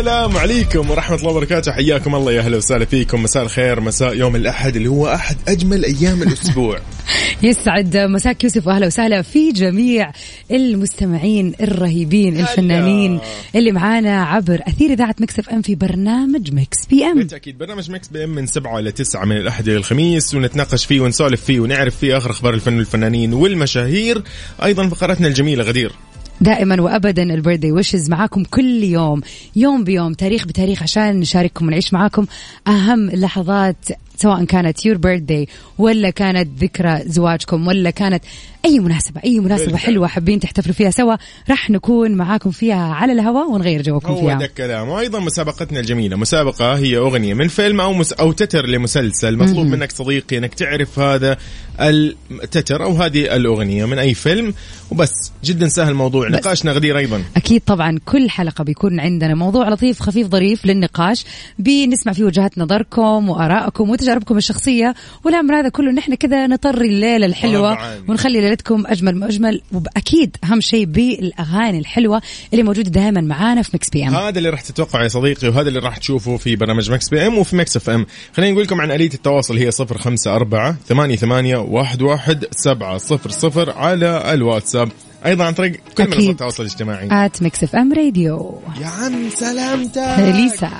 [0.00, 1.72] السلام عليكم ورحمة الله وبركاته.
[1.72, 3.22] حياكم الله يا أهلا وسهلا فيكم.
[3.22, 6.80] مساء الخير مساء يوم الأحد اللي هو أحد أجمل أيام الأسبوع.
[7.42, 10.12] يسعد مساك يوسف وأهلا وسهلا في جميع
[10.50, 13.20] المستمعين الرهيبين الفنانين
[13.54, 17.18] اللي معانا عبر أثير إذاعة Mix FM في برنامج Mix PM.
[17.18, 21.44] بالتأكيد برنامج Mix PM من سبعة إلى تسعة من الأحد إلى الخميس ونتناقش فيه ونسولف
[21.44, 24.22] فيه ونعرف فيه آخر أخبار الفن والفنانين والمشاهير.
[24.64, 25.92] أيضا فقراتنا الجميلة غدير.
[26.40, 29.20] دائما وابدا البيرثدي ويشز معاكم كل يوم.
[29.56, 32.26] يوم بيوم تاريخ بتاريخ عشان نشارككم ونعيش معاكم
[32.68, 33.76] أهم اللحظات
[34.22, 38.24] سواء كانت يور بيرثدي ولا كانت ذكرى زواجكم ولا كانت
[38.64, 39.80] أي مناسبة أي مناسبة بالفعل.
[39.80, 41.16] حلوة حابين تحتفلوا فيها سوا
[41.50, 44.38] راح نكون معاكم فيها على الهواء ونغير جوكم هو فيها.
[44.38, 44.88] ده الكلام.
[44.88, 49.36] وأيضا مسابقتنا الجميلة مسابقة هي أغنية من فيلم أو مس أو تتر لمسلسل.
[49.36, 51.36] مطلوب منك صديقي إنك تعرف هذا
[51.80, 54.54] التتر أو هذه الأغنية من أي فيلم.
[54.90, 56.28] وبس جدا سهل الموضوع.
[56.28, 57.22] نقاشنا غدير أيضا.
[57.36, 61.24] أكيد طبعا كل حلقة بيكون عندنا موضوع لطيف خفيف ظريف للنقاش.
[61.58, 63.90] بنسمع فيه وجهات نظركم وتجاربكم
[64.36, 64.94] الشخصية
[65.24, 65.92] والأمر هذا كله.
[65.92, 68.04] نحن كذا نطري الليلة الحلوة طبعاً.
[68.08, 73.70] ونخلي ليلتكم أجمل ما أجمل وأكيد أهم شيء بالأغاني الحلوة اللي موجودة دائما معانا في
[73.74, 74.14] Mix PM.
[74.14, 77.56] هذا اللي راح تتوقعه يا صديقي وهذا اللي راح تشوفه في برنامج Mix PM وفي
[77.56, 78.06] Mix FM.
[78.36, 84.88] خلينا نقول لكم عن آلية التواصل هي 054 88 11 700 على الواتساب.
[85.26, 86.04] أيضا عن طريق كل.
[86.04, 87.08] منصات التواصل الاجتماعي.
[87.26, 90.14] at Mix FM Radio يا عم سلامتك.
[90.18, 90.70] ليسا.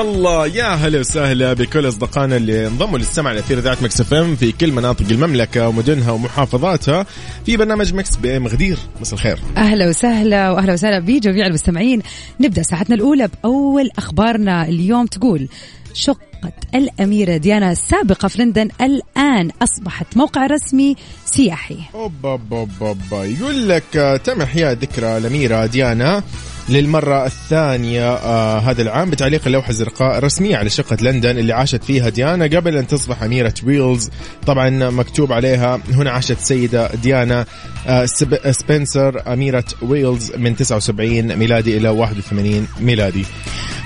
[0.00, 0.46] الله.
[0.46, 5.06] يا هلا وسهلا بكل أصدقائنا اللي انضموا للسمع الأثير إذاعة Mix FM في كل مناطق
[5.10, 7.06] المملكة ومدنها ومحافظاتها
[7.46, 8.78] في برنامج Mix PM غدير.
[9.00, 9.38] مساء الخير.
[9.56, 12.02] أهلا وسهلا وأهلا وسهلا بجميع المستمعين.
[12.40, 15.48] نبدأ ساعتنا الأولى بأول أخبارنا اليوم تقول
[15.94, 19.50] شقة الأميرة ديانا السابقة في لندن الآن.
[19.62, 21.78] أصبحت موقع رسمي سياحي.
[21.94, 23.24] أوبا أوبا أوبا.
[23.24, 26.22] يقول لك تم إحياء ذكرى الأميرة ديانا
[26.68, 32.08] للمرة الثانية آه هذا العام بتعليق اللوحة الزرقاء الرسمية على شقة لندن اللي عاشت فيها
[32.08, 34.10] ديانا قبل أن تصبح أميرة ويلز.
[34.46, 37.44] طبعا مكتوب عليها هنا عاشت السيدة ديانا
[37.86, 43.24] آه سب- سبنسر أميرة ويلز من 79 ميلادي إلى 81 ميلادي.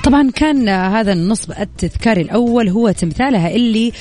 [0.05, 3.93] طبعا كان هذا النصب التذكاري الأول هو تمثالها اللي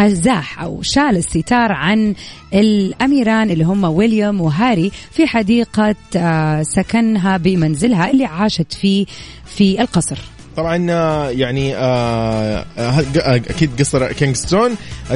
[0.00, 2.14] أزاح أو شال الستار عن
[2.54, 9.06] الأميران اللي هم ويليام وهاري في حديقة آه، سكنها بمنزلها اللي عاشت فيه
[9.46, 10.18] في القصر.
[10.56, 14.70] طبعا آه، يعني آه آه، أكيد قصر كينغستون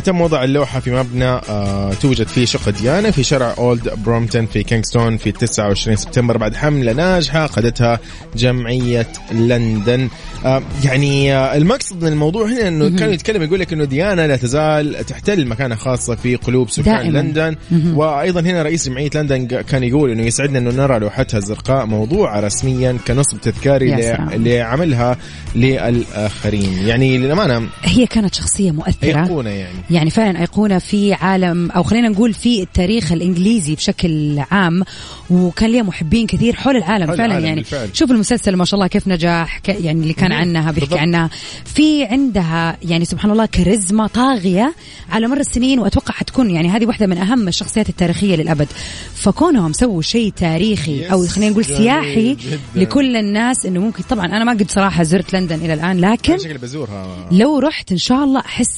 [0.05, 1.41] تم وضع اللوحة في مبنى
[2.01, 6.93] توجد فيه شقة ديانا في شارع أولد برومتون في كينغستون في 29 سبتمبر بعد حملة
[6.93, 8.01] ناجحة قادتها
[8.37, 10.09] جمعية لندن.
[10.85, 15.47] يعني المقصد من الموضوع هنا إنه كان يتكلم يقول لك إنه ديانا لا تزال تحتل
[15.47, 17.19] مكانة خاصة في قلوب سكان دائماً.
[17.19, 17.57] لندن.
[17.95, 22.99] وأيضا هنا رئيس جمعية لندن كان يقول إنه يسعدنا إنه نرى لوحتها الزرقاء موضوعه رسميا
[23.07, 23.91] كنصب تذكاري.
[24.37, 25.17] لعملها.
[25.55, 31.83] للآخرين يعني للأمانة هي كانت شخصية مؤثرة أيقونة يعني يعني فعلا أيقونة في عالم أو
[31.83, 34.83] خلينا نقول في التاريخ الإنجليزي بشكل عام
[35.31, 37.89] وكان ليها محبين كثير حول العالم حول فعلا العالم يعني بالفعل.
[37.93, 40.33] شوف المسلسل ما شاء الله كيف نجح ك- يعني اللي كان.
[40.33, 40.99] عنها بيحكي.
[40.99, 41.31] عنها
[41.65, 44.75] في عندها يعني سبحان الله كاريزما طاغية
[45.11, 48.67] على مر السنين وأتوقع حتكون يعني هذه واحدة من أهم الشخصيات التاريخية للأبد
[49.15, 52.59] فكونهم سووا شيء تاريخي أو خلينا نقول سياحي جداً.
[52.77, 57.29] لكل الناس إنه ممكن طبعا أنا ما قد صراحة زرت لندن إلى الآن لكن بزورها
[57.33, 58.71] لو رحت إن شاء الله أحس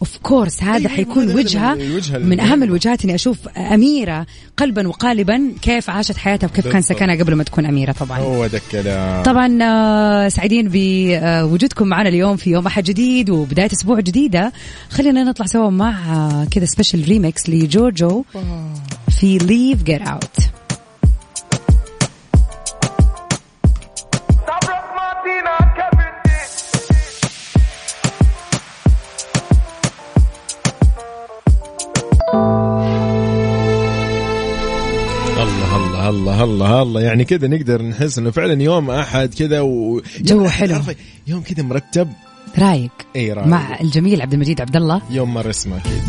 [0.00, 1.74] of course هذا حيكون وجهة
[2.18, 2.62] من أهم.
[2.62, 4.26] الوجهات إني أشوف أميرة
[4.56, 6.82] قلبا وقالبا كيف عاشت حياتها وكيف كان.
[6.82, 8.18] سكنها قبل ما تكون أميرة طبعا.
[8.18, 14.00] هو ده الكلام طبعا آه، سعيدين بوجودكم معنا اليوم في يوم أحد جديد وبداية أسبوع
[14.00, 14.52] جديدة.
[14.90, 18.24] خلينا نطلع سوا مع آه، كذا special remix ل JoJo
[19.20, 20.36] في Leave Get Out
[35.42, 37.00] الله الله الله الله الله.
[37.00, 40.80] يعني كذا نقدر نحس إنه فعلا يوم أحد كذا و جو حلو.
[41.26, 42.08] يوم كذا مرتب.
[42.58, 42.90] رايق.
[43.16, 43.46] إي رايق.
[43.46, 45.02] مع الجميل عبد المجيد عبد الله.
[45.10, 45.76] يوم مر اسمه.
[45.76, 46.02] أكيد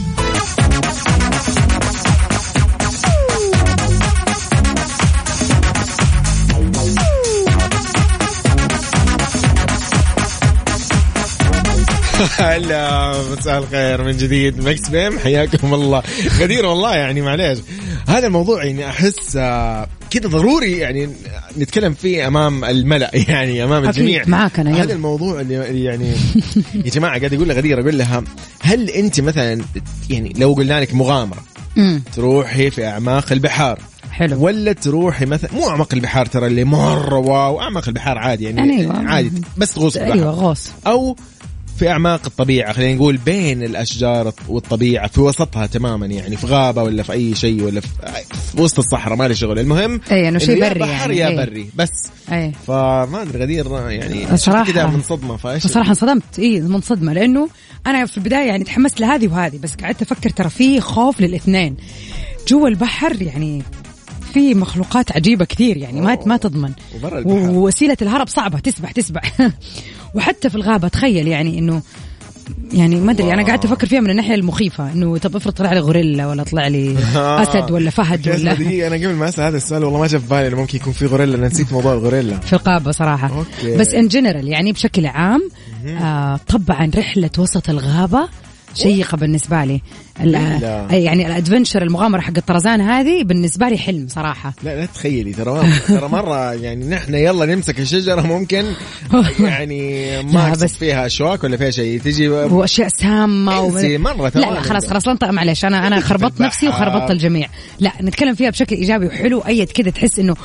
[12.40, 14.68] هلا مساء الخير من جديد.
[14.68, 16.04] Mix PM حياكم الله.
[16.40, 17.60] غدير والله يعني معليش.
[18.08, 21.10] هذا الموضوع يعني أحس آه، كذا ضروري يعني
[21.58, 24.24] نتكلم فيه أمام الملأ يعني أمام الجميع.
[24.28, 24.84] معاك أنا، يلا.
[24.84, 26.12] هذا الموضوع اللي يعني
[26.86, 28.24] يا جماعة قاعد أقول لغدير أقول لها
[28.62, 29.62] هل أنت مثلا
[30.10, 31.44] يعني لو قلنا لك مغامرة
[32.16, 33.80] تروحي في أعماق البحار
[34.12, 34.44] حلو.
[34.46, 39.10] ولا تروحي مثلا مو أعماق البحار ترى اللي مرة واو أعماق البحار عادي يعني أيوة.
[39.10, 40.70] عادي بس تغوص في أيوه غوص.
[40.88, 41.16] أو
[41.80, 47.04] في أعماق الطبيعة خلينا نقول بين الأشجار والطبيعة في وسطها تماما يعني في غابة ولا
[47.04, 47.88] في أي شيء ولا في,
[48.52, 49.60] في وسط الصحراء ما لي شغل.
[49.60, 51.46] المهم اي إنه شيء بري بحر يعني يا إيه.
[51.46, 51.92] بري بس.
[52.32, 54.72] اي فما أدري غدير يعني صراحة.
[54.72, 57.50] كذا من صدمه فإيش؟ بصراحة انصدمت اي منصدمة لأنه
[57.88, 61.78] أنا في البداية يعني تحمست لهذه وهذه بس قعدت أفكر ترى في خوف للاثنين.
[62.48, 63.64] جوا البحر يعني
[64.34, 66.72] في مخلوقات عجيبة كثير يعني ما ما تضمن.
[66.96, 67.50] وبرا البحر.
[67.50, 69.34] ووسيلة الهرب صعبة تسبح تسبح.
[70.16, 71.82] وحتى في الغابة تخيل يعني انه
[72.74, 75.80] يعني ما أدري أنا قعدت أفكر فيها من الناحية المخيفة إنه طب افرض طلع لي
[75.80, 78.52] غوريلا ولا طلع لي أسد ولا فهد ولا
[78.88, 81.06] أنا قبل ما أسأل هذا السؤال والله ما جاء في بالي إنه ممكن يكون في
[81.06, 82.40] غوريلا أنا نسيت موضوع الغوريلا.
[82.40, 83.32] في الغابة صراحة.
[83.38, 83.78] أوكي.
[83.78, 85.50] بس in general يعني بشكل عام
[85.88, 88.28] آه طبعا رحلة وسط الغابة
[88.76, 89.82] شيقة بالنسبة لي.
[90.92, 94.54] يعني ال adventure المغامرة حق طرزان هذه بالنسبة لي حلم صراحة.
[94.64, 98.66] لا لا تخيلي ترى ترى مرة يعني نحن يلا نمسك الشجرة ممكن
[99.40, 102.00] يعني ما بس- فيها أشواك ولا فيها شيء.
[102.02, 103.72] تجي وأشياء سامة و...
[103.98, 104.88] مرة لا لا خلاص.
[104.88, 106.68] خلاص لن طق- معلش أنا أنا خربطت نفسي.
[106.68, 107.48] وخربطت الجميع.
[107.80, 110.36] لا نتكلم فيها بشكل إيجابي وحلو أيد كذا تحس إنه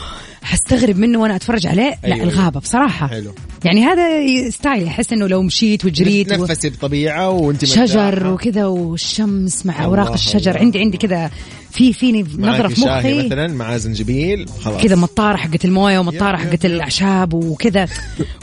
[0.43, 2.23] حستغرب منه وأنا أتفرج عليه لا أيوة.
[2.23, 3.33] الغابة بصراحة حلو.
[3.65, 6.47] يعني هذا ستايل أحس إنه لو مشيت وجريت و...
[6.47, 8.27] تنفسي بطبيعة وأنت شجر.
[8.27, 10.61] وكذا والشمس مع أوراق الشجر الله.
[10.61, 11.31] عندي عندي كذا
[11.71, 16.65] في فيني نظرة في مخي مثلا مع زنجبيل خلاص كذا مطاره حقت الموية ومطاره حقت.
[16.65, 17.89] الأعشاب وكذا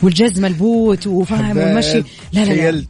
[0.04, 1.58] والجزمة البوت وفاهم.
[1.58, 2.04] والمشي
[2.34, 2.86] لا لا لا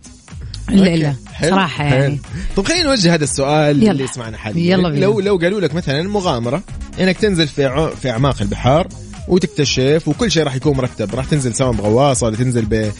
[0.70, 1.50] الا حلو.
[1.52, 1.84] صراحة.
[1.86, 2.20] يعني
[2.56, 3.92] طب خلينا نوجه هذا السؤال يلا.
[3.92, 5.06] اللي يسمعنا حاليا يلا بينا.
[5.06, 6.64] لو لو قالوا لك مثلا مغامرة
[7.00, 8.88] إنك تنزل في في أعماق البحار
[9.28, 12.92] وتكتشف وكل شيء راح يكون مرتب راح تنزل سواء بغواصة ولا تنزل ب-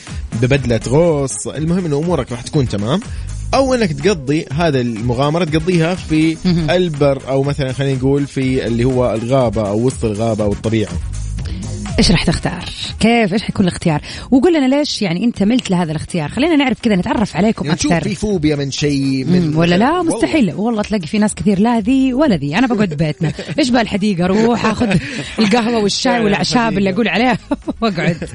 [0.42, 3.00] ببدلة غوص المهم إنه أمورك راح تكون تمام
[3.54, 6.38] أو إنك تقضي هذا المغامرة تقضيها في.
[6.70, 10.92] البر أو مثلا خلينا نقول في اللي هو الغابة أو وسط الغابة أو الطبيعة
[12.00, 12.66] إيش راح تختار؟
[13.00, 14.02] كيف إيش حيكون الاختيار؟
[14.32, 18.02] وقول لنا ليش يعني أنت ملت لهذا الاختيار؟ خلينا نعرف كذا نتعرف عليكم يعني أكثر
[18.02, 20.02] في فوبيا من شيء من ولا لا.
[20.02, 23.82] مستحيل والله تلاقي في ناس كثير لا ذي ولا ذي أنا بقعد ببيتنا إيش بقى
[23.82, 24.98] الحديقة أروح آخذ
[25.40, 27.38] القهوة والشاي والأعشاب اللي أقول عليها
[27.82, 28.30] وأقعد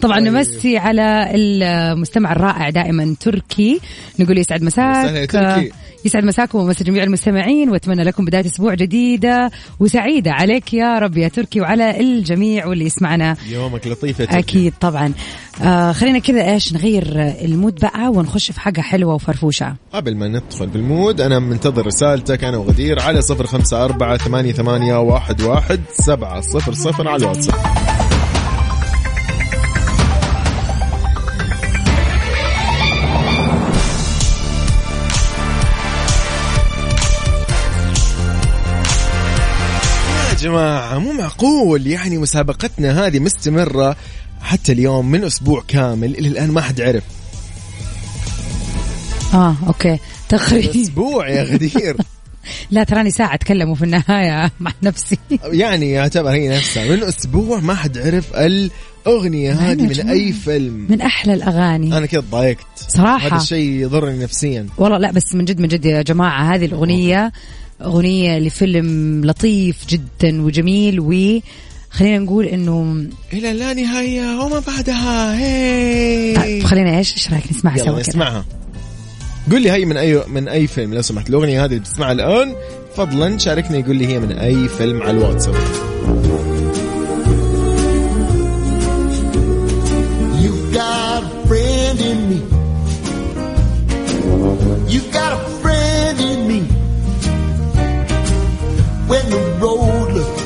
[0.00, 0.28] طبعا طيب.
[0.28, 3.80] نمسي على المستمع الرائع دائما تركي
[4.18, 5.72] نقول يسعد مساك تركي.
[6.06, 9.50] يسعد مساكم ومسا جميع المستمعين وأتمنى لكم بداية أسبوع جديدة
[9.80, 10.32] وسعيدة.
[10.32, 13.36] عليك يا رب يا تركي وعلى الجميع واللي يسمعنا.
[13.48, 14.38] يومك لطيف يا تركي.
[14.38, 15.12] أكيد طبعا.
[15.62, 17.04] آه خلينا كذا إيش نغير
[17.42, 19.76] ال mood بقى ونخش في حاجة حلوة وفرفوشة.
[19.92, 24.52] قبل ما ندخل بال mood أنا منتظر رسالتك أنا وغدير على صفر خمسة أربعة ثمانية,
[24.52, 27.85] ثمانية واحد, واحد سبعة صفر صفر على الواتساب.
[40.46, 43.96] جماعة مو معقول يعني مسابقتنا هذه مستمرة
[44.40, 47.02] حتى اليوم من أسبوع كامل إلى الآن ما حد عرف.
[49.34, 49.98] آه أوكي.
[50.28, 50.82] تقريبا.
[50.82, 51.96] أسبوع يا غدير.
[52.70, 55.18] لا تراني ساعة أتكلم وفي النهاية مع نفسي.
[55.62, 56.96] يعني يعتبر هي نفسها.
[56.96, 60.10] من أسبوع ما حد عرف الأغنية أيوة هذه من.
[60.10, 60.86] أي فيلم.
[60.88, 61.98] من أحلى الأغاني.
[61.98, 62.66] أنا كذا ضايقت.
[62.76, 63.28] صراحة.
[63.28, 64.66] هذا الشيء يضرني نفسيا.
[64.78, 67.32] والله لا بس من جد من جد يا جماعة هذه الأغنية
[67.82, 71.40] أغنية لفيلم لطيف جدا وجميل و
[71.90, 75.38] خلينا نقول إنه إلى لا نهاية وما بعدها.
[75.38, 78.44] هي طيب خلينا إيش؟ إيش رأيك نسمعها سوا نسمعها.
[79.50, 80.94] قول لي هي من اي من أي فيلم.
[80.94, 82.54] لو سمحت الأغنية هذه اللي بتسمعها الآن.
[82.96, 85.54] فضلا شاركني يقول لي هي من أي فيلم على الواتساب.
[99.10, 100.42] When the road looks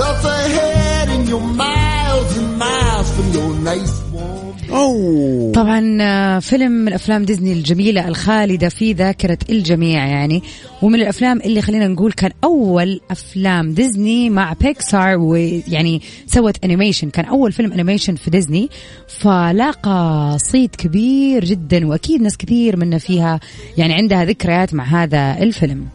[0.00, 6.72] rough ahead and you're miles and miles from your nice warm اوه طبعا آه، فيلم
[6.72, 10.42] من أفلام ديزني الجميلة الخالدة في ذاكرة الجميع يعني.
[10.82, 17.24] ومن الأفلام اللي خلينا نقول كان أول أفلام ديزني مع بيكسار ويعني سوت animation كان
[17.24, 18.70] أول فيلم animation في ديزني.
[19.08, 23.40] فلاقى صيت كبير جدا وأكيد ناس كثير منا فيها
[23.76, 25.86] يعني عندها ذكريات مع هذا الفيلم.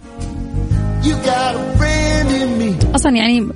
[1.03, 1.73] You got
[2.95, 3.47] أصلا يعني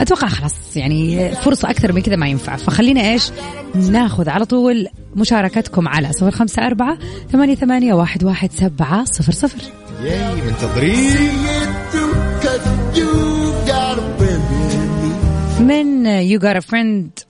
[0.00, 2.56] أتوقع خلاص يعني فرصة أكثر من كذا ما ينفع.
[2.56, 3.30] فخلينا إيش؟
[3.74, 6.98] ناخذ على طول مشاركتكم على صفر خمسة أربعة
[7.32, 9.58] ثمانية ثمانية واحد واحد سبعة صفر صفر.
[10.02, 11.36] ياي منتظرين.
[15.60, 17.24] من يو got a friend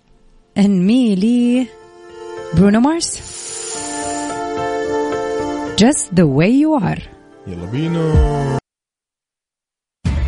[0.58, 1.66] and me لي
[2.54, 3.20] Bruno Mars
[5.76, 7.02] just the way you are.
[7.46, 8.58] يلا بينا.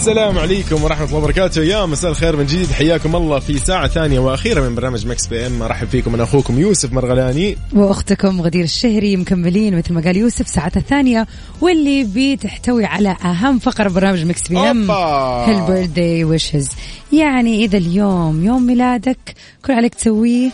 [0.00, 1.62] السلام عليكم ورحمة الله وبركاته.
[1.62, 2.70] يا مساء الخير من جديد.
[2.70, 6.92] حياكم الله في ساعة ثانية وأخيرة من برنامج Mix PM أرحب فيكم أنا أخوكم يوسف
[6.92, 7.56] مرغلاني.
[7.74, 9.16] وأختكم غدير الشهري.
[9.16, 11.26] مكملين مثل ما قال يوسف ساعتها الثانية
[11.60, 15.50] واللي بتحتوي على أهم فقرة برنامج Mix PM أوبا.
[15.50, 16.68] ال birthday wishes
[17.12, 19.34] يعني إذا اليوم يوم ميلادك
[19.66, 20.50] كل عليك تسويه.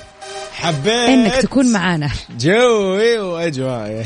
[0.53, 2.11] حبيت إنك تكون معانا.
[2.41, 4.05] جوي واجوائي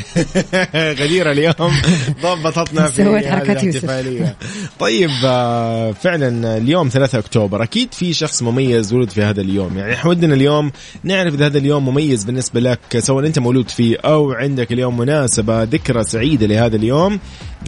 [1.00, 1.72] غديرة اليوم.
[2.22, 3.84] ضبطتنا في سويت حركات يوسف.
[3.84, 4.36] الاحتفالية.
[4.78, 7.62] طيب آه، فعلا اليوم 3 أكتوبر.
[7.62, 9.78] أكيد في شخص مميز ولد في هذا اليوم.
[9.78, 10.72] يعني إحنا ودنا اليوم
[11.04, 15.62] نعرف إذا هذا اليوم مميز بالنسبة لك سواء أنت مولود فيه أو عندك اليوم مناسبة
[15.62, 17.18] ذكرى سعيدة لهذا اليوم.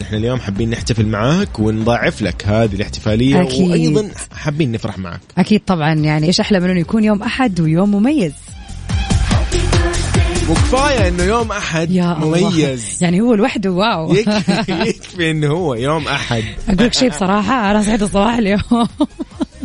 [0.00, 3.70] نحن اليوم حابين نحتفل معاك ونضاعف لك هذه الاحتفالية أكيد.
[3.70, 5.20] وأيضا حابين نفرح معك.
[5.38, 5.94] أكيد طبعا.
[5.94, 8.32] يعني إيش أحلى من إنه يكون يوم أحد ويوم مميز؟
[10.50, 12.50] وكفاية إنه يوم أحد يا الله.
[12.50, 12.98] مميز.
[13.02, 14.14] يعني هو لوحده واو.
[14.14, 16.44] يكفي يكفي إنه هو يوم أحد.
[16.68, 18.88] أقول لك شيء بصراحة أنا صحيت الصباح اليوم.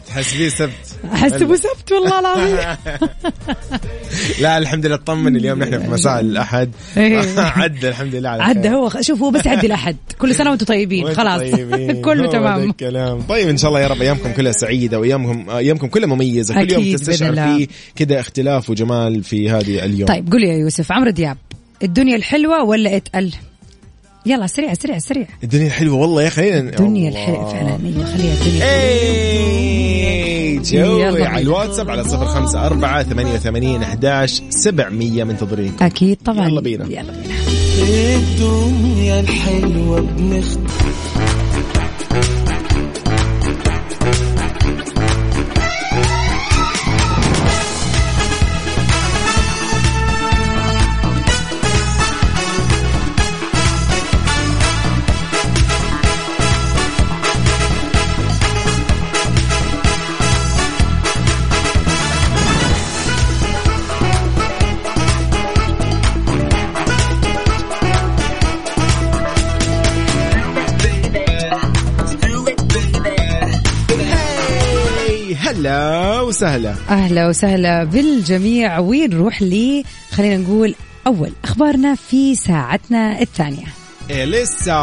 [0.08, 1.00] تحس فيه سبت.
[1.14, 2.58] أحس ابو سبت والله العظيم.
[4.42, 6.72] لا الحمد لله اطمن اليوم نحن في مساء الأحد.
[6.98, 7.22] إيه.
[7.40, 8.70] عدى الحمد لله على عدى.
[8.70, 9.98] هو شوف هو بس عدي الأحد.
[10.20, 11.42] كل سنة وأنتم طيبين خلاص.
[12.06, 12.70] كله تمام.
[12.70, 13.22] الكلام.
[13.22, 16.56] طيب إن شاء الله يا رب أيامكم كلها سعيدة وايامكم أيامكم كلها مميزة.
[16.56, 17.36] كل يوم تستشعر.
[17.36, 20.08] فيه كذا اختلاف وجمال في هذه اليوم.
[20.08, 20.92] طيب قول يا يوسف.
[20.92, 21.38] عمرو دياب
[21.84, 23.32] الدنيا الحلوة ولا اتقل؟
[24.28, 25.28] يلا سريع سريع سريع.
[25.44, 27.22] الدنيا الحلوه والله يا خلينا الدنيا الله.
[27.22, 27.80] الحلوه فعلا.
[27.86, 28.68] أيوه خليها الدنيا
[30.74, 31.24] يلا جوي.
[31.24, 36.48] على الواتساب على صفر خمسة أربعة ثمانية وثمانين أحداش سبعمية منتظرين أكيد طبعا.
[36.48, 36.86] يلا بينا.
[36.86, 37.36] يلا بينا.
[38.16, 40.60] الدنيا الحلوة بنخت
[75.68, 76.76] هاي هلا وسهلا.
[76.90, 78.80] أهلا وسهلا بالجميع.
[78.80, 80.76] ونروح لي؟ خلينا نقول
[81.08, 83.66] أول أخبارنا في ساعتنا الثانية.
[84.10, 84.78] إليسا.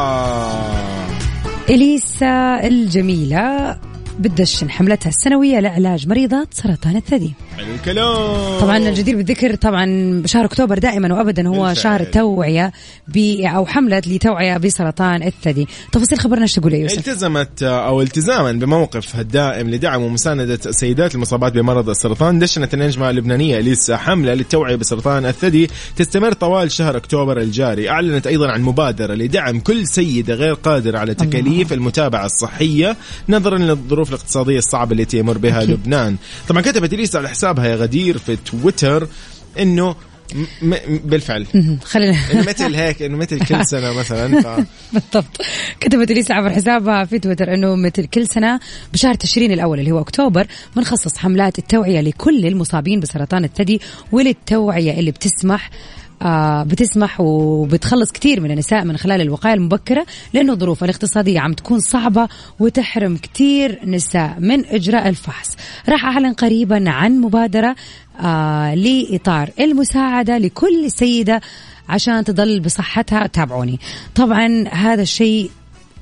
[1.70, 3.78] إليسا الجميلة
[4.18, 7.34] بتدشن حملتها السنوية لعلاج مريضات سرطان الثدي.
[7.56, 8.60] حلو الكلام.
[8.60, 11.76] طبعا الجدير بالذكر طبعا شهر أكتوبر دائما وابدا هو بالفعل.
[11.76, 12.72] شهر توعية
[13.08, 15.68] ب أو حملة لتوعية بسرطان الثدي.
[15.92, 21.52] تفاصيل خبرنا إيش تقول يا يوسف؟ التزمت أو التزاما بموقفها الدائم لدعم ومساندة السيدات المصابات
[21.52, 25.70] بمرض السرطان دشنت النجمة اللبنانية إليسا حملة للتوعية بسرطان الثدي.
[25.96, 27.90] تستمر طوال شهر أكتوبر الجاري.
[27.90, 32.96] أعلنت أيضا عن مبادرة لدعم كل سيدة غير قادرة على تكاليف المتابعة الصحية
[33.28, 35.70] نظرا للظروف الاقتصادية الصعبة التي يمر بها أكيد.
[35.70, 36.16] لبنان.
[36.48, 39.08] طبعا كتبت إليسا على حسابها يا غدير في تويتر
[39.58, 39.90] إنه
[40.34, 41.46] م- م- بالفعل.
[41.84, 44.66] خلينا مثل هيك إنه مثل كل سنة مثلا ف...
[44.92, 45.40] بالضبط
[45.80, 48.60] كتبت اليسا عبر حسابها في تويتر إنه مثل كل سنة
[48.92, 50.46] بشهر تشرين الأول اللي هو أكتوبر
[50.76, 53.80] بنخصص حملات التوعية لكل المصابين بسرطان الثدي
[54.12, 55.70] وللتوعيه اللي بتسمح
[56.66, 62.28] بتسمح وبتخلص كثير من النساء من خلال الوقاية المبكرة لأنه الظروف الاقتصادية عم تكون صعبة
[62.60, 65.56] وتحرم كثير نساء من إجراء الفحص.
[65.88, 67.76] راح أعلن قريبا عن مبادرة
[68.20, 71.40] آه لإطار المساعدة لكل سيدة
[71.88, 73.26] عشان تضل بصحتها.
[73.26, 73.80] تابعوني.
[74.14, 75.50] طبعا هذا الشيء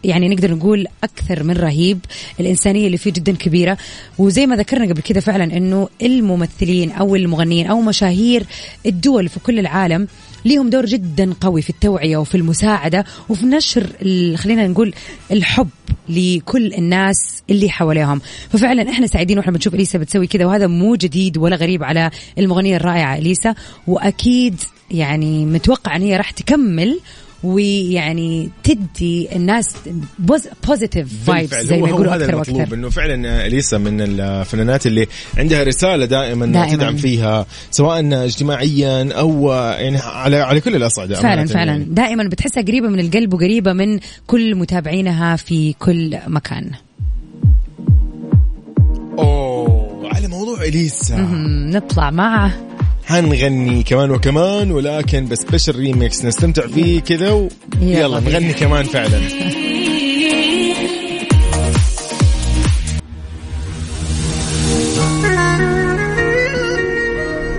[0.05, 1.99] يعني نقدر نقول أكثر من رهيب
[2.41, 3.79] الإنسانية اللي فيه جدا كبيرة.
[4.19, 8.45] وزي ما ذكرنا قبل كده فعلا إنه الممثلين أو المغنيين أو مشاهير
[8.87, 10.09] الدول في كل العالم
[10.45, 13.87] ليهم دور جدا قوي في التوعية وفي المساعدة وفي نشر
[14.37, 14.95] خلينا نقول
[15.31, 15.69] الحب
[16.09, 18.21] لكل الناس اللي حواليهم.
[18.51, 22.77] ففعلا إحنا سعيدين وإحنا بنشوف إليسا بتسوي كذا وهذا مو جديد ولا غريب على المغنية
[22.77, 23.55] الرائعة إليسا.
[23.87, 27.01] وأكيد يعني متوقع إن هي راح تكمل
[27.45, 29.75] ويعني تدي الناس
[30.67, 32.75] positive vibes زي ما يقولوا هذا أكثر المطلوب وأكثر.
[32.75, 35.07] إنه فعلا أليسا من الفنانات اللي
[35.39, 36.77] عندها رسالة دائما, دائماً.
[36.77, 41.85] تدعم فيها سواء اجتماعيا أو يعني على على كل الأصعدة فعلا فعلا يعني.
[41.85, 46.71] دائما بتحسها قريبة من القلب وقريبة من كل متابعينها في كل مكان.
[49.19, 51.17] أوه على موضوع أليسا.
[51.73, 52.53] نطلع معه
[53.13, 57.49] حنغني كمان وكمان ولكن بسبيشل ريميكس نستمتع فيه كذا و...
[57.81, 58.21] يلا.
[58.21, 59.21] نغني كمان فعلا.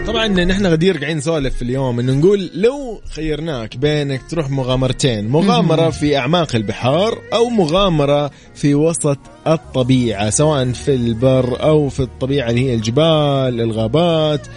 [0.07, 5.89] طبعا نحن غدير قاعدين نسولف في اليوم إنه نقول لو خيرناك بينك تروح مغامرتين مغامرة
[5.89, 9.17] في أعماق البحار أو مغامرة في وسط
[9.47, 14.47] الطبيعة سواء في البر أو في الطبيعة اللي هي الجبال الغابات.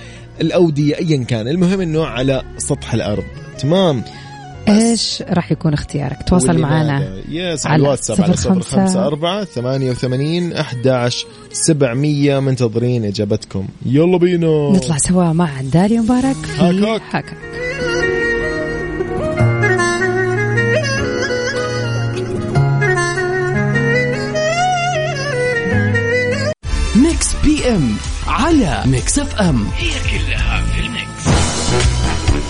[0.40, 1.48] الأودية ايا كان.
[1.48, 3.24] المهم إنه على سطح الأرض.
[3.58, 4.04] تمام؟
[4.68, 7.22] إيش راح يكون اختيارك؟ تواصل معنا.
[7.28, 9.06] يس على الواتساب على صفر خمسة.
[9.06, 12.40] أربعة ثمانية وثمانين أحداش سبعمية.
[12.40, 13.66] منتظرين إجابتكم.
[13.86, 14.70] يلا بينا.
[14.70, 16.36] نطلع سوا مع داليا مبارك.
[16.36, 16.60] في.
[16.60, 17.36] هاكاك
[26.96, 27.96] Mix PM
[28.28, 29.66] على Mix FM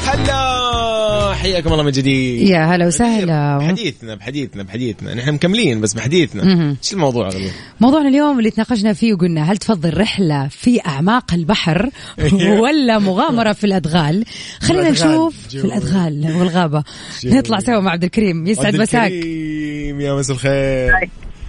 [0.06, 2.48] هلا حياكم الله من جديد.
[2.48, 3.58] يا هلا وسهلا.
[3.58, 6.76] بحديثنا بحديثنا بحديثنا نحن مكملين بس بحديثنا.
[6.82, 7.50] إيش الموضوع غالبا
[7.80, 11.90] موضوعنا اليوم اللي تناقشنا فيه وقلنا هل تفضل رحلة في أعماق البحر
[12.62, 14.24] ولا مغامرة في الأدغال؟
[14.60, 15.10] خلينا الأدغال.
[15.10, 16.84] نشوف في الأدغال والغابة.
[17.24, 18.46] نطلع سوا مع عبد الكريم.
[18.46, 19.12] يسعد عبد مساك.
[19.12, 20.92] الكريم يا مساء الخير.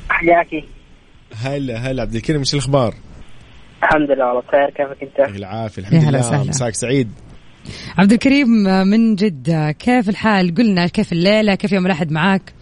[0.09, 0.63] حياكي.
[1.35, 2.93] هلا هلا عبد الكريم إيش الأخبار؟
[3.83, 4.69] الحمد لله والله بخير.
[4.69, 6.19] كيفك أنت؟ يعطيك العافية يا الحمد هلا لله.
[6.19, 6.49] وسهلا.
[6.49, 7.09] مساك سعيد.
[7.97, 8.47] عبد الكريم
[8.87, 12.53] من جدة كيف الحال؟ قلنا كيف الليلة كيف يوم الأحد معاك؟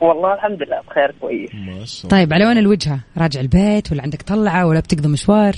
[0.00, 1.50] والله الحمد لله بخير كويس.
[1.54, 2.10] ما شاء الله.
[2.10, 5.54] طيب على وين الوجهة؟ راجع البيت ولا عندك طلعة ولا بتقضي مشوار؟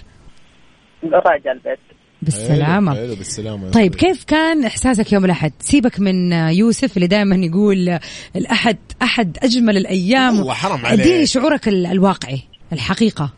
[1.05, 1.79] راجع البيت.
[2.23, 2.95] بالسلامة.
[2.95, 3.95] حلو بالسلامة يا طيب.
[3.95, 7.99] كيف كان إحساسك يوم الأحد؟ سيبك من يوسف اللي دائما يقول
[8.37, 10.39] الأحد أحد أجمل الأيام.
[10.39, 11.01] والله حرام عليك.
[11.01, 13.33] اديني شعورك ال- الواقعي الحقيقة.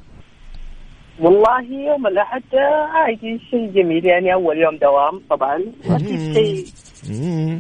[1.21, 4.07] والله يوم الأحد آه، عادي شيء جميل.
[4.07, 5.63] يعني أول يوم دوام طبعا.
[5.91, 6.67] أكيد شيء.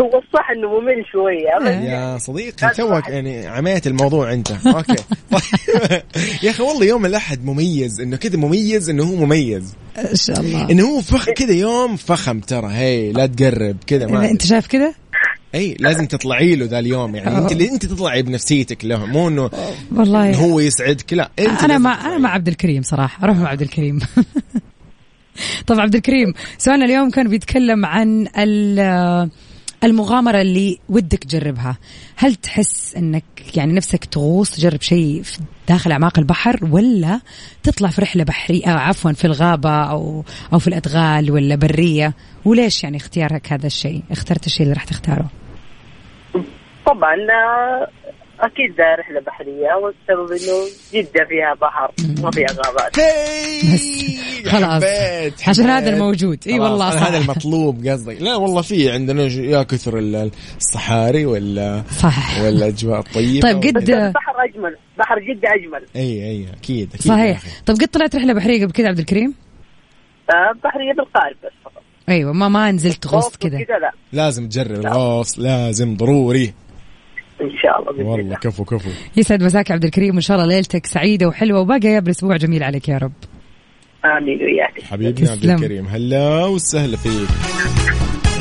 [0.00, 4.50] هو الصح انه ممل شوية يا صديقي توك يعني عميت الموضوع أنت.
[4.66, 4.96] أوكي.
[6.44, 8.00] يا أخي والله يوم الأحد مميز.
[8.00, 9.76] إنه كذا مميز إنه هو مميز.
[9.98, 10.70] إن شاء الله.
[10.70, 12.68] إنه هو فخ كذا يوم فخم ترى.
[12.72, 14.94] هي لا تقرب كذا ما أنت شايف كذا؟
[15.54, 19.50] إي لازم تطلعي له ذا اليوم يعني أنت اللي أنت تطلعي بنفسيتك له مو إنه
[19.92, 22.06] إنه والله هو يسعدك لا أنت أنا مع.
[22.06, 23.98] أنا مع عبد الكريم صراحة أروح مع عبد الكريم.
[25.66, 29.30] طب عبد الكريم سؤالنا اليوم كان بيتكلم عن ال-
[29.84, 31.78] المغامرة اللي ودك تجربها.
[32.16, 33.24] هل تحس إنك
[33.56, 37.20] يعني نفسك تغوص تجرب شيء في داخل أعماق البحر ولا
[37.62, 42.12] تطلع في رحلة بحرية أو عفوا في الغابة أو أو في الأدغال ولا برية؟
[42.44, 45.26] وليش يعني اختيارك هذا الشيء؟ اخترت الشيء اللي راح تختاره؟
[46.86, 47.88] طبعا آه،
[48.40, 52.96] أكيد رحلة بحرية والسبب إنه جدة فيها بحر ما فيها غابات.
[54.46, 54.82] خلاص.
[55.48, 55.64] عشان.
[55.70, 56.44] هذا الموجود.
[56.44, 57.02] خلاص، والله صح.
[57.06, 62.38] هذا المطلوب قصدك لا والله في عندنا يا كثر ال- الصحاري ولا صح.
[62.40, 65.86] ولا الأجواء الطيبة طيب قد البحر أجمل بحر جدة أجمل.
[65.96, 67.40] إي إي أكيد أكيد صحيح.
[67.66, 69.34] طب قد طلعت رحلة بحرية قبل كذا عبد الكريم؟
[70.30, 71.82] آه، بحرية بالقارب بس فقط.
[72.08, 73.58] أيوه ما ما نزلت كذا.
[73.64, 73.92] كذا لا.
[74.12, 76.54] لازم تجرب الغوص لازم ضروري.
[77.40, 78.36] إن شاء الله بإذن والله الله.
[78.36, 78.90] كفو كفو.
[79.16, 82.88] يسعد مساك عبد الكريم وإن شاء الله ليلتك سعيدة وحلوة وباقي يا أسبوع جميل عليك
[82.88, 83.12] يا رب.
[84.04, 84.84] آمين وياك.
[84.84, 85.44] حبيبنا عبد.
[85.44, 87.28] الكريم هلا وسهلا فيك.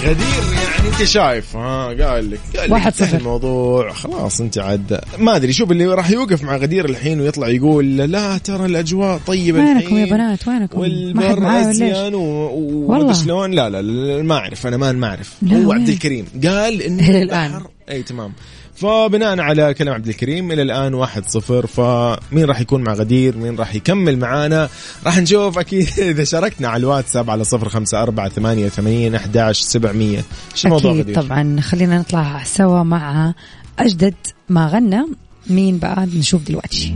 [0.03, 3.17] غدير يعني انت شايف ها قال لك قال لك واحد صفر.
[3.17, 3.91] الموضوع.
[3.91, 4.99] خلاص انت عاد.
[5.19, 9.59] ما أدري شوف اللي راح يوقف مع غدير الحين ويطلع يقول لا ترى الأجواء طيبة
[9.59, 13.05] وينكم يا بنات؟ وينكم؟ والبر معايا ولا إيش؟ ازين و- و- والله.
[13.05, 13.51] ومدري شلون.
[13.51, 15.35] لا لا, لا ما أعرف أنا ما ما أعرف.
[15.51, 17.09] هو؟ عبد الكريم قال إنه.
[17.21, 18.33] البحر إي تمام.
[18.77, 21.67] فبناء على كلام عبد الكريم إلى الآن واحد صفر.
[21.67, 24.69] فمين راح يكون مع غدير؟ مين راح يكمل معانا؟
[25.05, 30.23] راح نشوف أكيد إذا شاركنا على الواتساب على صفر خمسة أربعة ثمانية وثمانين أحداش سبعمية.
[30.53, 31.61] إيش الموضوع غدير؟ طبعا.
[31.61, 33.33] خلينا نطلع سوا مع
[33.79, 34.15] أجدد
[34.49, 35.05] ما غنى.
[35.49, 36.95] مين بقى نشوف دلوقتي.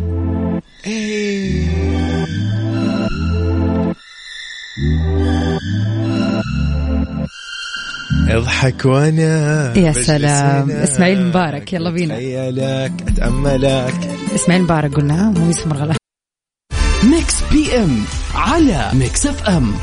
[8.38, 10.72] اضحك وأنا يا سلام.
[10.72, 10.84] هنا.
[10.84, 12.13] إسماعيل مبارك، يلا بينا.
[12.13, 15.96] أتخيلك أتأملك إسماعيل مبارك قلنا مو يوسف مرغلاني
[17.04, 18.04] Mix PM
[18.36, 19.74] على Mix FM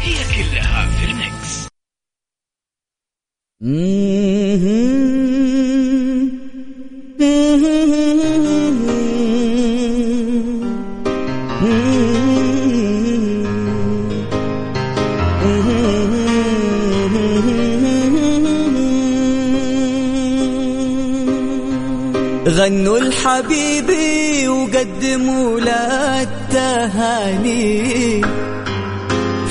[22.48, 28.22] غنوا لحبيبي وقدموا له التهاني.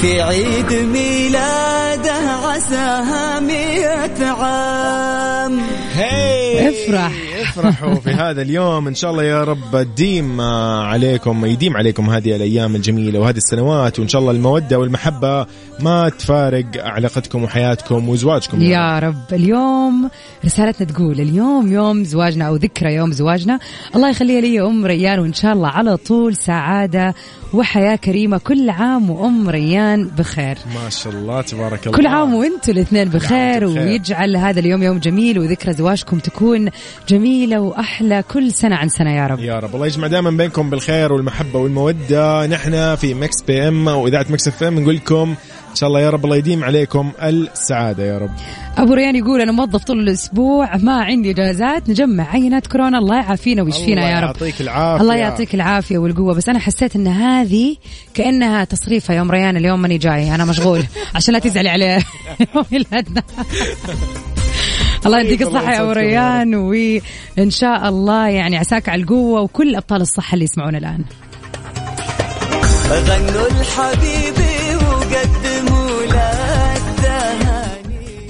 [0.01, 5.60] في عيد ميلاده عساها مئة عام.
[5.93, 7.12] هي افرح.
[7.41, 8.88] افرحوا في هذا اليوم.
[8.88, 14.07] إن شاء الله يا رب تديم عليكم يديم عليكم هذه الأيام الجميلة وهذه السنوات وإن
[14.07, 15.45] شاء الله المودة والمحبة
[15.79, 20.09] ما تفارق علاقتكم وحياتكم وزواجكم يا رب اليوم
[20.45, 23.59] رسالتنا تقول اليوم يوم زواجنا أو ذكرى يوم زواجنا
[23.95, 27.13] الله يخليها لي أم ريان وإن شاء الله على طول سعادة
[27.53, 30.57] وحياة كريمة كل عام وأم ريان بخير.
[30.75, 31.97] ما شاء الله تبارك الله.
[31.97, 33.65] كل عام وأنتم الاثنين بخير.
[33.65, 36.69] ويجعل هذا اليوم يوم جميل وذكرى زواجكم تكون
[37.07, 39.39] جميلة وأحلى كل سنة عن سنة يا رب.
[39.39, 39.75] يا رب.
[39.75, 42.47] الله يجمع دائما بينكم بالخير والمحبة والمودة.
[42.47, 45.35] نحن في Mix PM واذاعه Mix FM نقول لكم
[45.77, 48.29] شاء الله يا رب الله يديم عليكم السعادة يا رب.
[48.77, 53.63] أبو ريان يقول أنا موظف طول الأسبوع ما عندي إجازات نجمع عينات كورونا الله يعافينا
[53.63, 54.25] ويشفينا الله يا رب.
[54.25, 55.01] يعطيك العافية.
[55.01, 57.75] الله يعطيك العافية والقوة بس أنا حسيت إن هذه
[58.13, 60.83] كأنها تصريفه يوم ريان اليوم ماني جاي أنا مشغول
[61.15, 62.03] عشان لا تزعلي عليه
[62.71, 63.23] ميلادنا
[65.05, 69.41] الله يديك طيب، الله الصحة يا أبو ريان وإن شاء الله يعني عساك على القوة
[69.41, 71.03] وكل أبطال الصحة اللي يسمعونا الآن.
[72.89, 74.57] غنوا لحبيبي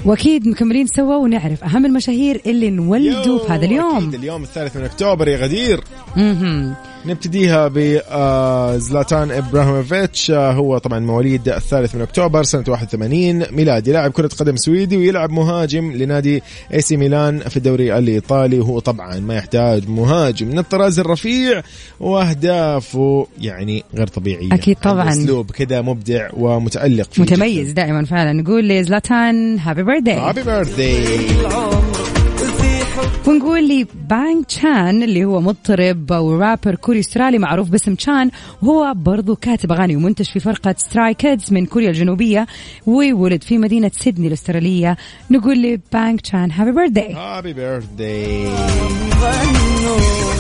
[0.08, 4.84] وأكيد مكملين سوا ونعرف أهم المشاهير اللي انولدوا في هذا اليوم أكيد اليوم الثالث من
[4.84, 5.84] أكتوبر يا غدير.
[7.08, 14.28] نبتديها بزلاتان إبراهيموفيتش آه، هو طبعا مواليد الثالث من أكتوبر سنة 81 ميلادي لاعب كرة
[14.28, 16.43] قدم سويدي ويلعب مهاجم لنادي
[16.74, 18.60] إي سي ميلان في الدوري الإيطالي.
[18.60, 21.62] وهو طبعا ما يحتاج مهاجم من الطراز الرفيع
[22.00, 24.54] وأهدافه يعني غير طبيعية.
[24.54, 25.10] أكيد طبعاً.
[25.10, 28.34] أسلوب كذا مبدع ومتألق فيه متميز دائما فعلا.
[28.34, 30.97] نقول لزلاتان happy birthday happy birthday
[33.28, 39.36] ونقول لي Bang Chan اللي هو مطرب ورابر كوري استرالي معروف باسم Chan وهو برضو
[39.36, 42.48] كاتب أغاني ومنتج في فرقة Stray Kids من كوريا الجنوبية
[42.86, 44.98] وولد في مدينة سيدني الأسترالية.
[45.32, 48.47] نقول لي Bang Chan happy birthday happy birthday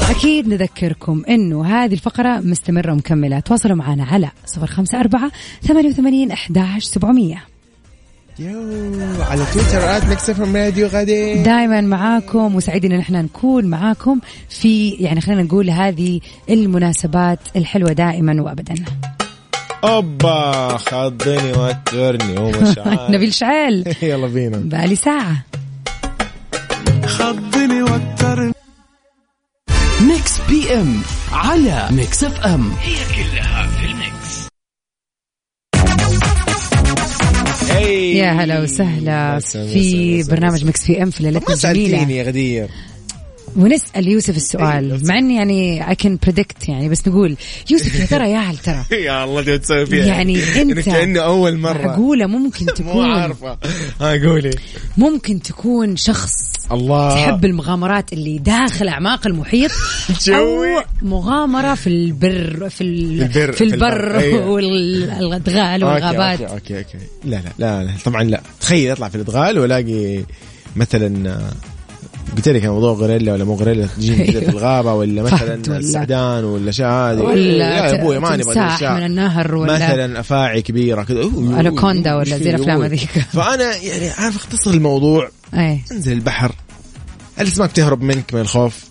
[0.09, 3.39] أكيد نذكركم إنه هذه الفقرة مستمرة ومكملة.
[3.39, 7.56] تواصلوا معنا على 054 88 11 700
[8.39, 14.19] أو على تويتر at Mix Radio غدير دائما معاكم وسعيدين إن إحنا نكون معاكم
[14.49, 16.19] في يعني خلينا نقول هذه
[16.49, 18.75] المناسبات الحلوة دائما وابدا.
[19.83, 23.09] أوبا خضني وترني ومش عارف.
[23.15, 23.95] نبيل شعيل.
[24.01, 24.57] يلا بينا.
[24.57, 25.43] بقالي ساعة.
[27.05, 28.53] خضني وترني
[30.01, 31.01] Mix PM
[31.31, 32.71] على Mix FM.
[37.81, 40.65] يا هلا وسهلا في برنامج.
[40.65, 42.67] Mix FM في ليلتنا الجميله يا غدير
[43.55, 47.35] ونسأل يوسف السؤال مع إني يعني I can predict يعني بس نقول
[47.71, 50.05] يوسف يا ترى يا هل ترى؟ يا الله تبي تسوي فيها.
[50.05, 51.87] يعني أنت كانه أول مرة.
[51.87, 53.11] معقوله ممكن مو تكون.
[53.11, 53.57] عارفة.
[54.01, 54.51] ها قولي.
[54.97, 56.31] ممكن تكون شخص
[56.71, 57.15] الله.
[57.25, 59.71] تحب المغامرات اللي داخل أعماق المحيط
[60.29, 60.63] أو.
[61.01, 63.87] مغامرة في البر في ال- البر- في البر.
[64.07, 64.47] البر، أيوة.
[65.21, 66.97] والأدغال والغابات أوكي أوكي أوكي.
[67.23, 67.91] لا لا لا, لا.
[68.05, 68.41] طبعا لا.
[68.61, 70.23] تخيل اطلع في الأدغال والاقي
[70.75, 71.39] مثلا
[72.35, 76.71] قلت لك موضوع غوريلا ولا مو غوريلا تجيني كذا في الغابة ولا مثلا السعدان ولا
[76.71, 78.53] شيء هذه ولا لا يا أبوي ما نبغى.
[78.97, 81.37] من النهر ولا- مثلا أفاعي كبيرة كذا أوه،
[82.19, 83.09] ولا زي أبوي؟ هذيك.
[83.33, 85.29] فأنا يعني عارف اختصر الموضوع
[85.91, 86.51] أنزل البحر
[87.39, 88.83] الاسماك تهرب منك من الخوف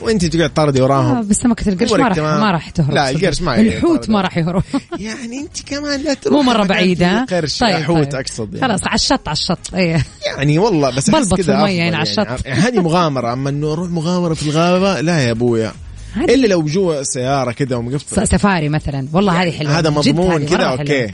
[0.00, 2.18] وانت تقعد تطردي وراهم آه بس سمكة القرش ما راح.
[2.18, 3.10] ما راح تهرب لا،.
[3.10, 4.10] القرش ما الحوت.
[4.10, 4.62] ما راح يهرب
[4.98, 8.20] يعني انت كمان لا تروح مو فيه ها؟ قرش طيب حوت طيب.
[8.20, 8.68] أقصد يعني.
[8.68, 12.02] خلاص على الشط على الشط إيه يعني والله بس بلبط في كذا هنا على يعني.
[12.02, 12.26] الشط.
[12.46, 15.72] يعني هذه مغامرة أما إنه أروح مغامرة في الغابة لا يا أبويا
[16.16, 20.76] إلا لو جوا سيارة كذا ومقفل سفاري مثلا والله هذه حلوة هذا مضمون كذا،.
[20.76, 21.10] حلوة.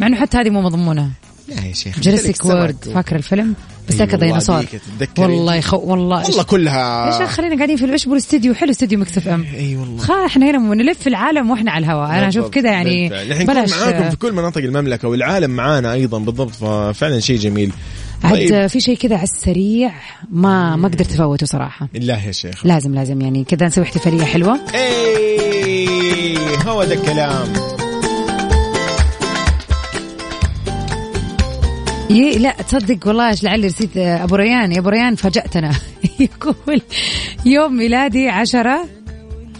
[0.00, 1.10] مع إنه حتى هذه مو مضمونة
[1.48, 2.76] لا يا شيخ جراسيك مثلك وورد.
[2.94, 3.54] فاكر الفيلم؟
[3.88, 4.64] بس أي ذاك والله ديناصور؟
[5.18, 6.24] والله يخو والله.
[6.24, 9.46] والله كلها يا شيخ خلينا قاعدين في إيش الاستديو حلو استديو مكسف إم.
[9.54, 9.98] اي والله.
[9.98, 13.08] خا إحنا هنا نلف العالم وإحنا على الهواء أنا أشوف كذا يعني.
[13.08, 13.70] نحن بلاش.
[13.70, 17.72] معاكم في كل مناطق المملكة والعالم معانا أيضا بالضبط ففعلا شيء جميل.
[18.24, 18.66] عاد طيب.
[18.66, 19.92] في شيء كذا على السريع
[20.30, 21.88] ما ما قدرت أفوته صراحة.
[21.96, 22.66] الله يا شيخ.
[22.66, 24.60] لازم لازم يعني كذا نسوي احتفالية حلوة.
[24.74, 27.71] اي هو ده الكلام.
[32.12, 32.38] ي...
[32.38, 34.72] لا تصدق والله لعلي رسيت آه، أبو ريان.
[34.72, 35.72] يا أبو ريان فاجأتنا.
[36.20, 36.82] يقول
[37.46, 38.88] يوم ميلادي عشرة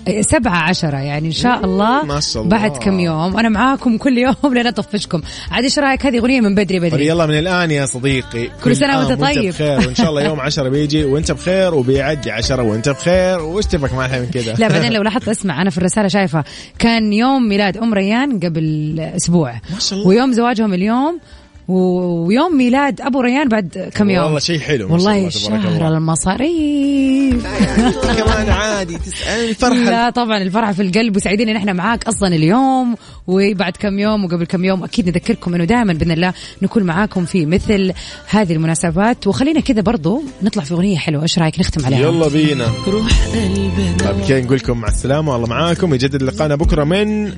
[0.08, 2.58] آه، سبعة عشرة يعني إن شاء الله ما شاء الله.
[2.58, 3.36] بعد كم يوم.
[3.38, 5.22] أنا معاكم كل يوم لين أطفشكم.
[5.50, 7.06] عاد إيش رأيك؟ هذه أغنية من بدري بدري.
[7.06, 8.48] يلا من الآن يا صديقي.
[8.64, 9.48] كل سنة وأنت طيب.
[9.48, 13.40] بخير وإن شاء الله يوم عشرة بيجي وأنت بخير وبيعدي عشرة وأنت بخير.
[13.40, 16.44] وش تبك معنا من كذا لا بعدين لو لاحظت أسمع أنا في الرسالة شايفة
[16.78, 19.52] كان يوم ميلاد أم ريان قبل أسبوع.
[19.52, 20.08] ما شاء الله.
[20.08, 21.20] ويوم زواجهم اليوم
[21.68, 25.30] ويوم ميلاد أبو ريان بعد كم يوم؟ والله شيء حلو ما شاء والله الله.
[25.30, 25.96] تبارك شهر.
[25.96, 27.46] المصاريف.
[28.18, 32.96] كمان عادي تسأل الفرحة لا طبعا الفرحة في القلب وسعيدين إن إحنا معاك أصلا اليوم
[33.26, 37.46] وبعد كم يوم وقبل كم يوم أكيد نذكركم إنه دائما بإذن الله نكون معاكم في
[37.46, 37.92] مثل
[38.28, 39.26] هذه المناسبات.
[39.26, 41.98] وخلينا كذا برضو نطلع في أغنية حلوة إيش رأيك؟ نختم عليها.
[41.98, 42.66] يلا بينا.
[42.88, 43.96] روح قلبنا.
[44.12, 47.32] طيب كذا نقول لكم مع السلامة والله معاكم يجدد لقانا بكرة من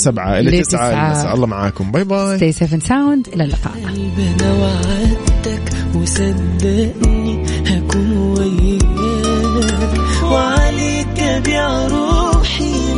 [0.00, 1.34] سبعة إلى تسعة.
[1.34, 1.90] الله معاكم.
[1.90, 3.74] bye bye stay safe and sound إلى اللقاء.
[5.94, 8.80] وصدقني هكون وياك.
[10.24, 12.94] وعليك بيع روحي